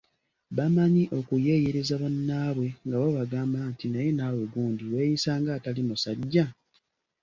[0.57, 6.45] Bamanyi okuyeeyereza bannaabwe nga babagamba nti,"Naye naawe gundi weeyisa ng'atali musajja!